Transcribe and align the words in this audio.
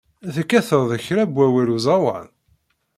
Tekkateḍ 0.35 0.89
kra 1.05 1.23
n 1.27 1.31
wallal 1.35 1.69
uẓawan? 1.75 2.27